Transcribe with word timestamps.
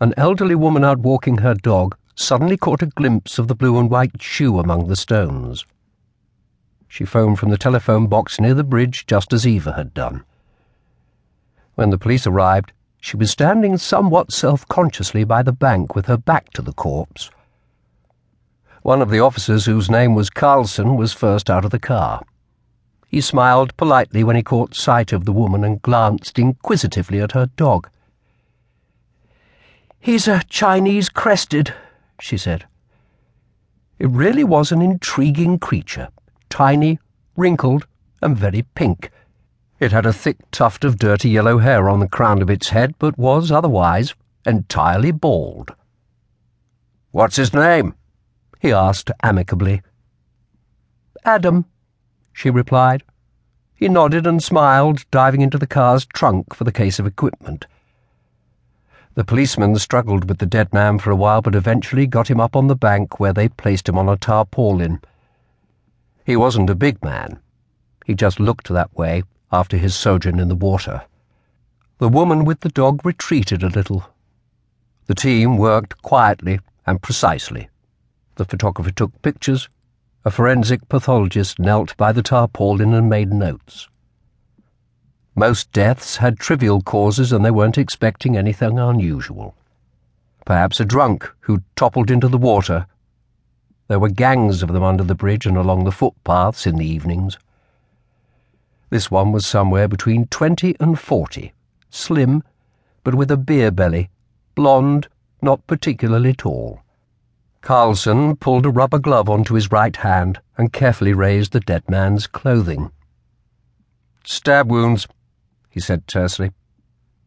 an 0.00 0.14
elderly 0.16 0.54
woman 0.54 0.82
out 0.82 0.98
walking 0.98 1.38
her 1.38 1.54
dog 1.54 1.94
suddenly 2.14 2.56
caught 2.56 2.82
a 2.82 2.86
glimpse 2.86 3.38
of 3.38 3.48
the 3.48 3.54
blue 3.54 3.78
and 3.78 3.90
white 3.90 4.22
shoe 4.22 4.58
among 4.58 4.88
the 4.88 4.96
stones. 4.96 5.66
She 6.88 7.04
phoned 7.04 7.38
from 7.38 7.50
the 7.50 7.58
telephone 7.58 8.06
box 8.06 8.40
near 8.40 8.54
the 8.54 8.64
bridge 8.64 9.06
just 9.06 9.32
as 9.32 9.46
Eva 9.46 9.72
had 9.72 9.92
done. 9.92 10.24
When 11.74 11.90
the 11.90 11.98
police 11.98 12.26
arrived, 12.26 12.72
she 13.00 13.16
was 13.16 13.30
standing 13.30 13.78
somewhat 13.78 14.32
self 14.32 14.66
consciously 14.68 15.24
by 15.24 15.42
the 15.42 15.52
bank 15.52 15.94
with 15.94 16.06
her 16.06 16.16
back 16.16 16.50
to 16.54 16.62
the 16.62 16.72
corpse. 16.72 17.30
One 18.82 19.02
of 19.02 19.10
the 19.10 19.20
officers, 19.20 19.66
whose 19.66 19.90
name 19.90 20.14
was 20.14 20.30
Carlson, 20.30 20.96
was 20.96 21.12
first 21.12 21.50
out 21.50 21.64
of 21.64 21.70
the 21.70 21.78
car. 21.78 22.22
He 23.06 23.20
smiled 23.20 23.76
politely 23.76 24.24
when 24.24 24.36
he 24.36 24.42
caught 24.42 24.74
sight 24.74 25.12
of 25.12 25.26
the 25.26 25.32
woman 25.32 25.64
and 25.64 25.82
glanced 25.82 26.38
inquisitively 26.38 27.20
at 27.20 27.32
her 27.32 27.46
dog. 27.56 27.88
He's 30.02 30.26
a 30.26 30.42
Chinese 30.48 31.10
crested, 31.10 31.74
she 32.18 32.38
said. 32.38 32.66
It 33.98 34.08
really 34.08 34.44
was 34.44 34.72
an 34.72 34.80
intriguing 34.80 35.58
creature, 35.58 36.08
tiny, 36.48 36.98
wrinkled, 37.36 37.86
and 38.22 38.34
very 38.34 38.62
pink. 38.74 39.10
It 39.78 39.92
had 39.92 40.06
a 40.06 40.12
thick 40.12 40.38
tuft 40.50 40.86
of 40.86 40.98
dirty 40.98 41.28
yellow 41.28 41.58
hair 41.58 41.90
on 41.90 42.00
the 42.00 42.08
crown 42.08 42.40
of 42.40 42.48
its 42.48 42.70
head, 42.70 42.94
but 42.98 43.18
was 43.18 43.52
otherwise 43.52 44.14
entirely 44.46 45.10
bald. 45.10 45.74
What's 47.10 47.36
his 47.36 47.52
name? 47.52 47.94
he 48.58 48.72
asked 48.72 49.10
amicably. 49.22 49.82
Adam, 51.26 51.66
she 52.32 52.48
replied. 52.48 53.02
He 53.74 53.88
nodded 53.88 54.26
and 54.26 54.42
smiled, 54.42 55.04
diving 55.10 55.42
into 55.42 55.58
the 55.58 55.66
car's 55.66 56.06
trunk 56.06 56.54
for 56.54 56.64
the 56.64 56.72
case 56.72 56.98
of 56.98 57.06
equipment. 57.06 57.66
The 59.14 59.24
policemen 59.24 59.76
struggled 59.76 60.28
with 60.28 60.38
the 60.38 60.46
dead 60.46 60.72
man 60.72 60.98
for 60.98 61.10
a 61.10 61.16
while, 61.16 61.42
but 61.42 61.56
eventually 61.56 62.06
got 62.06 62.30
him 62.30 62.40
up 62.40 62.54
on 62.54 62.68
the 62.68 62.76
bank 62.76 63.18
where 63.18 63.32
they 63.32 63.48
placed 63.48 63.88
him 63.88 63.98
on 63.98 64.08
a 64.08 64.16
tarpaulin. 64.16 65.00
He 66.24 66.36
wasn't 66.36 66.70
a 66.70 66.76
big 66.76 67.02
man. 67.02 67.40
He 68.06 68.14
just 68.14 68.38
looked 68.38 68.68
that 68.68 68.96
way 68.96 69.24
after 69.50 69.76
his 69.76 69.96
sojourn 69.96 70.38
in 70.38 70.48
the 70.48 70.54
water. 70.54 71.02
The 71.98 72.08
woman 72.08 72.44
with 72.44 72.60
the 72.60 72.68
dog 72.68 73.04
retreated 73.04 73.64
a 73.64 73.68
little. 73.68 74.04
The 75.06 75.14
team 75.14 75.58
worked 75.58 76.00
quietly 76.02 76.60
and 76.86 77.02
precisely. 77.02 77.68
The 78.36 78.44
photographer 78.44 78.92
took 78.92 79.20
pictures. 79.22 79.68
A 80.24 80.30
forensic 80.30 80.88
pathologist 80.88 81.58
knelt 81.58 81.96
by 81.96 82.12
the 82.12 82.22
tarpaulin 82.22 82.94
and 82.94 83.10
made 83.10 83.32
notes. 83.32 83.88
Most 85.40 85.72
deaths 85.72 86.18
had 86.18 86.38
trivial 86.38 86.82
causes 86.82 87.32
and 87.32 87.42
they 87.42 87.50
weren't 87.50 87.78
expecting 87.78 88.36
anything 88.36 88.78
unusual. 88.78 89.54
Perhaps 90.44 90.80
a 90.80 90.84
drunk 90.84 91.32
who 91.40 91.62
toppled 91.76 92.10
into 92.10 92.28
the 92.28 92.36
water. 92.36 92.86
There 93.88 93.98
were 93.98 94.10
gangs 94.10 94.62
of 94.62 94.70
them 94.74 94.82
under 94.82 95.02
the 95.02 95.14
bridge 95.14 95.46
and 95.46 95.56
along 95.56 95.84
the 95.84 95.92
footpaths 95.92 96.66
in 96.66 96.76
the 96.76 96.84
evenings. 96.84 97.38
This 98.90 99.10
one 99.10 99.32
was 99.32 99.46
somewhere 99.46 99.88
between 99.88 100.26
twenty 100.26 100.76
and 100.78 100.98
forty, 100.98 101.54
slim, 101.88 102.42
but 103.02 103.14
with 103.14 103.30
a 103.30 103.38
beer 103.38 103.70
belly, 103.70 104.10
blonde, 104.54 105.08
not 105.40 105.66
particularly 105.66 106.34
tall. 106.34 106.80
Carlson 107.62 108.36
pulled 108.36 108.66
a 108.66 108.70
rubber 108.70 108.98
glove 108.98 109.30
onto 109.30 109.54
his 109.54 109.72
right 109.72 109.96
hand 109.96 110.38
and 110.58 110.74
carefully 110.74 111.14
raised 111.14 111.52
the 111.52 111.60
dead 111.60 111.88
man's 111.88 112.26
clothing. 112.26 112.92
Stab 114.22 114.70
wounds, 114.70 115.08
he 115.70 115.80
said 115.80 116.06
tersely. 116.06 116.50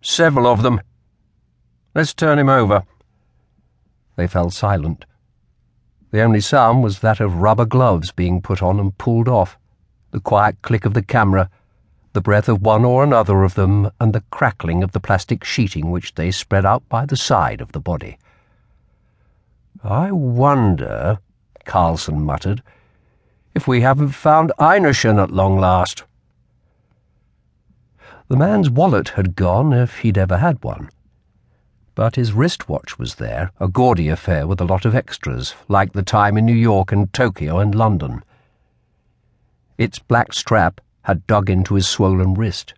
Several 0.00 0.46
of 0.46 0.62
them. 0.62 0.80
Let's 1.94 2.14
turn 2.14 2.38
him 2.38 2.48
over. 2.48 2.84
They 4.16 4.26
fell 4.26 4.50
silent. 4.50 5.04
The 6.10 6.22
only 6.22 6.40
sound 6.40 6.82
was 6.82 6.98
that 7.00 7.20
of 7.20 7.36
rubber 7.36 7.64
gloves 7.64 8.10
being 8.10 8.42
put 8.42 8.62
on 8.62 8.80
and 8.80 8.96
pulled 8.98 9.28
off, 9.28 9.56
the 10.10 10.20
quiet 10.20 10.60
click 10.62 10.84
of 10.84 10.94
the 10.94 11.02
camera, 11.02 11.48
the 12.12 12.20
breath 12.20 12.48
of 12.48 12.62
one 12.62 12.84
or 12.84 13.04
another 13.04 13.44
of 13.44 13.54
them, 13.54 13.90
and 14.00 14.12
the 14.12 14.24
crackling 14.30 14.82
of 14.82 14.90
the 14.92 14.98
plastic 14.98 15.44
sheeting 15.44 15.90
which 15.90 16.14
they 16.14 16.32
spread 16.32 16.66
out 16.66 16.88
by 16.88 17.06
the 17.06 17.16
side 17.16 17.60
of 17.60 17.70
the 17.72 17.80
body. 17.80 18.18
I 19.84 20.10
wonder, 20.10 21.18
Carlson 21.64 22.22
muttered, 22.22 22.62
if 23.54 23.68
we 23.68 23.80
haven't 23.82 24.10
found 24.10 24.52
Einarson 24.58 25.22
at 25.22 25.30
long 25.30 25.58
last. 25.58 26.04
The 28.30 28.36
man's 28.36 28.70
wallet 28.70 29.08
had 29.08 29.34
gone, 29.34 29.72
if 29.72 29.98
he'd 29.98 30.16
ever 30.16 30.38
had 30.38 30.62
one. 30.62 30.90
But 31.96 32.14
his 32.14 32.32
wristwatch 32.32 32.96
was 32.96 33.16
there, 33.16 33.50
a 33.58 33.66
gaudy 33.66 34.08
affair 34.08 34.46
with 34.46 34.60
a 34.60 34.64
lot 34.64 34.84
of 34.84 34.94
extras, 34.94 35.56
like 35.66 35.94
the 35.94 36.04
time 36.04 36.38
in 36.38 36.46
New 36.46 36.54
York 36.54 36.92
and 36.92 37.12
Tokyo 37.12 37.58
and 37.58 37.74
London. 37.74 38.22
Its 39.78 39.98
black 39.98 40.32
strap 40.32 40.80
had 41.02 41.26
dug 41.26 41.50
into 41.50 41.74
his 41.74 41.88
swollen 41.88 42.34
wrist. 42.34 42.72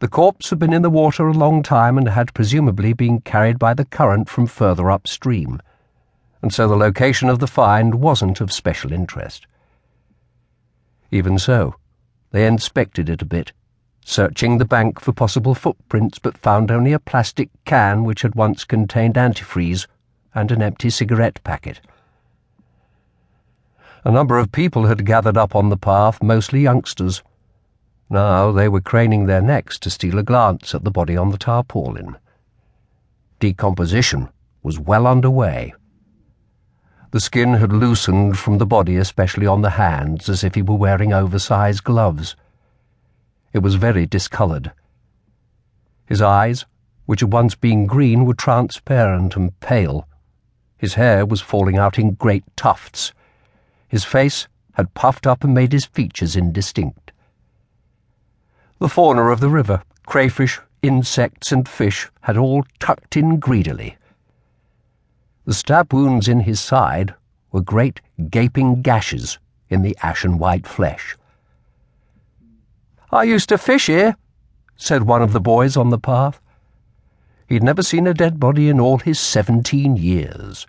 The 0.00 0.08
corpse 0.08 0.50
had 0.50 0.58
been 0.58 0.74
in 0.74 0.82
the 0.82 0.90
water 0.90 1.26
a 1.26 1.32
long 1.32 1.62
time 1.62 1.96
and 1.96 2.06
had 2.06 2.34
presumably 2.34 2.92
been 2.92 3.22
carried 3.22 3.58
by 3.58 3.72
the 3.72 3.86
current 3.86 4.28
from 4.28 4.46
further 4.46 4.90
upstream, 4.90 5.62
and 6.42 6.52
so 6.52 6.68
the 6.68 6.76
location 6.76 7.30
of 7.30 7.38
the 7.38 7.46
find 7.46 7.94
wasn't 7.94 8.42
of 8.42 8.52
special 8.52 8.92
interest. 8.92 9.46
Even 11.10 11.38
so, 11.38 11.76
they 12.32 12.46
inspected 12.46 13.08
it 13.08 13.22
a 13.22 13.24
bit 13.24 13.52
searching 14.04 14.58
the 14.58 14.64
bank 14.64 15.00
for 15.00 15.12
possible 15.12 15.54
footprints, 15.54 16.18
but 16.18 16.38
found 16.38 16.70
only 16.70 16.92
a 16.92 16.98
plastic 16.98 17.50
can 17.64 18.04
which 18.04 18.22
had 18.22 18.34
once 18.34 18.64
contained 18.64 19.14
antifreeze 19.14 19.86
and 20.34 20.50
an 20.50 20.62
empty 20.62 20.90
cigarette 20.90 21.42
packet. 21.44 21.80
A 24.04 24.10
number 24.10 24.38
of 24.38 24.52
people 24.52 24.86
had 24.86 25.04
gathered 25.04 25.36
up 25.36 25.54
on 25.54 25.68
the 25.68 25.76
path, 25.76 26.22
mostly 26.22 26.60
youngsters. 26.60 27.22
Now 28.08 28.50
they 28.50 28.68
were 28.68 28.80
craning 28.80 29.26
their 29.26 29.42
necks 29.42 29.78
to 29.80 29.90
steal 29.90 30.18
a 30.18 30.22
glance 30.22 30.74
at 30.74 30.84
the 30.84 30.90
body 30.90 31.16
on 31.16 31.30
the 31.30 31.38
tarpaulin. 31.38 32.16
Decomposition 33.38 34.28
was 34.62 34.78
well 34.78 35.06
under 35.06 35.30
way. 35.30 35.74
The 37.12 37.20
skin 37.20 37.54
had 37.54 37.72
loosened 37.72 38.38
from 38.38 38.58
the 38.58 38.66
body, 38.66 38.96
especially 38.96 39.46
on 39.46 39.62
the 39.62 39.70
hands, 39.70 40.28
as 40.28 40.44
if 40.44 40.54
he 40.54 40.62
were 40.62 40.76
wearing 40.76 41.12
oversized 41.12 41.84
gloves. 41.84 42.36
It 43.52 43.60
was 43.60 43.74
very 43.74 44.06
discoloured. 44.06 44.72
His 46.06 46.22
eyes, 46.22 46.66
which 47.06 47.20
had 47.20 47.32
once 47.32 47.54
been 47.54 47.86
green, 47.86 48.24
were 48.24 48.34
transparent 48.34 49.36
and 49.36 49.58
pale. 49.60 50.06
His 50.78 50.94
hair 50.94 51.26
was 51.26 51.40
falling 51.40 51.76
out 51.76 51.98
in 51.98 52.14
great 52.14 52.44
tufts. 52.56 53.12
His 53.88 54.04
face 54.04 54.46
had 54.74 54.94
puffed 54.94 55.26
up 55.26 55.42
and 55.44 55.52
made 55.52 55.72
his 55.72 55.84
features 55.84 56.36
indistinct. 56.36 57.12
The 58.78 58.88
fauna 58.88 59.24
of 59.24 59.40
the 59.40 59.50
river, 59.50 59.82
crayfish, 60.06 60.60
insects, 60.82 61.52
and 61.52 61.68
fish, 61.68 62.08
had 62.22 62.36
all 62.36 62.64
tucked 62.78 63.16
in 63.16 63.38
greedily. 63.38 63.96
The 65.44 65.54
stab 65.54 65.92
wounds 65.92 66.28
in 66.28 66.40
his 66.40 66.60
side 66.60 67.14
were 67.52 67.60
great 67.60 68.00
gaping 68.30 68.82
gashes 68.82 69.38
in 69.68 69.82
the 69.82 69.96
ashen 70.02 70.38
white 70.38 70.66
flesh. 70.66 71.16
I 73.12 73.24
used 73.24 73.48
to 73.48 73.58
fish 73.58 73.86
here, 73.86 74.16
said 74.76 75.02
one 75.02 75.20
of 75.20 75.32
the 75.32 75.40
boys 75.40 75.76
on 75.76 75.90
the 75.90 75.98
path. 75.98 76.40
He'd 77.48 77.62
never 77.62 77.82
seen 77.82 78.06
a 78.06 78.14
dead 78.14 78.38
body 78.38 78.68
in 78.68 78.78
all 78.78 78.98
his 78.98 79.18
seventeen 79.18 79.96
years. 79.96 80.66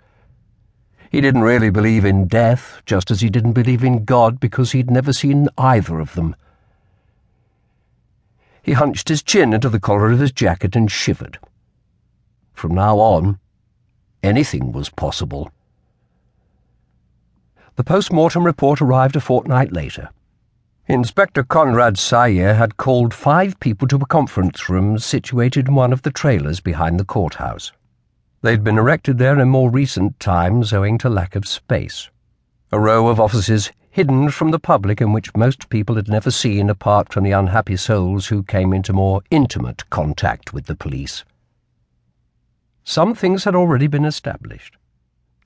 He 1.10 1.20
didn't 1.20 1.42
really 1.42 1.70
believe 1.70 2.04
in 2.04 2.26
death, 2.26 2.82
just 2.84 3.12
as 3.12 3.20
he 3.20 3.30
didn't 3.30 3.52
believe 3.52 3.84
in 3.84 4.04
God 4.04 4.40
because 4.40 4.72
he'd 4.72 4.90
never 4.90 5.12
seen 5.12 5.48
either 5.56 6.00
of 6.00 6.14
them. 6.14 6.34
He 8.62 8.72
hunched 8.72 9.08
his 9.08 9.22
chin 9.22 9.52
into 9.52 9.68
the 9.68 9.78
collar 9.78 10.10
of 10.10 10.18
his 10.18 10.32
jacket 10.32 10.74
and 10.74 10.90
shivered. 10.90 11.38
From 12.54 12.74
now 12.74 12.98
on, 12.98 13.38
anything 14.22 14.72
was 14.72 14.88
possible. 14.88 15.52
The 17.76 17.84
post-mortem 17.84 18.44
report 18.44 18.80
arrived 18.80 19.14
a 19.14 19.20
fortnight 19.20 19.72
later. 19.72 20.10
Inspector 20.92 21.42
Conrad 21.44 21.94
Sejer 21.94 22.54
had 22.54 22.76
called 22.76 23.14
five 23.14 23.58
people 23.60 23.88
to 23.88 23.96
a 23.96 24.04
conference 24.04 24.68
room 24.68 24.98
situated 24.98 25.68
in 25.68 25.74
one 25.74 25.90
of 25.90 26.02
the 26.02 26.10
trailers 26.10 26.60
behind 26.60 27.00
the 27.00 27.04
courthouse. 27.06 27.72
They'd 28.42 28.62
been 28.62 28.76
erected 28.76 29.16
there 29.16 29.38
in 29.38 29.48
more 29.48 29.70
recent 29.70 30.20
times 30.20 30.70
owing 30.70 30.98
to 30.98 31.08
lack 31.08 31.34
of 31.34 31.48
space. 31.48 32.10
A 32.72 32.78
row 32.78 33.08
of 33.08 33.18
offices 33.18 33.72
hidden 33.88 34.28
from 34.28 34.50
the 34.50 34.58
public 34.58 35.00
in 35.00 35.14
which 35.14 35.34
most 35.34 35.70
people 35.70 35.96
had 35.96 36.08
never 36.08 36.30
seen 36.30 36.68
apart 36.68 37.10
from 37.10 37.24
the 37.24 37.32
unhappy 37.32 37.78
souls 37.78 38.26
who 38.26 38.42
came 38.42 38.74
into 38.74 38.92
more 38.92 39.22
intimate 39.30 39.88
contact 39.88 40.52
with 40.52 40.66
the 40.66 40.76
police. 40.76 41.24
Some 42.84 43.14
things 43.14 43.44
had 43.44 43.54
already 43.54 43.86
been 43.86 44.04
established. 44.04 44.76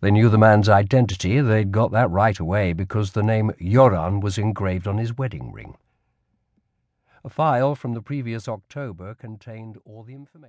They 0.00 0.10
knew 0.10 0.28
the 0.28 0.38
man's 0.38 0.68
identity, 0.68 1.40
they'd 1.40 1.72
got 1.72 1.90
that 1.92 2.10
right 2.10 2.38
away 2.38 2.72
because 2.74 3.12
the 3.12 3.22
name 3.22 3.50
Yoran 3.60 4.20
was 4.20 4.36
engraved 4.36 4.86
on 4.86 4.98
his 4.98 5.16
wedding 5.16 5.52
ring. 5.52 5.76
A 7.24 7.30
file 7.30 7.74
from 7.74 7.94
the 7.94 8.02
previous 8.02 8.46
October 8.46 9.14
contained 9.14 9.78
all 9.84 10.02
the 10.02 10.14
information. 10.14 10.44